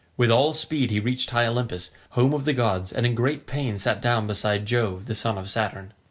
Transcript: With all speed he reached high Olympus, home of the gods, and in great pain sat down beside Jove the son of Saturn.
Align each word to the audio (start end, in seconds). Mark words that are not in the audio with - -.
With 0.17 0.31
all 0.31 0.53
speed 0.53 0.89
he 0.89 0.99
reached 0.99 1.29
high 1.29 1.45
Olympus, 1.45 1.91
home 2.17 2.33
of 2.33 2.43
the 2.45 2.53
gods, 2.55 2.91
and 2.91 3.05
in 3.05 3.13
great 3.13 3.45
pain 3.45 3.77
sat 3.77 4.01
down 4.01 4.25
beside 4.25 4.65
Jove 4.65 5.05
the 5.05 5.13
son 5.13 5.37
of 5.37 5.47
Saturn. 5.47 5.93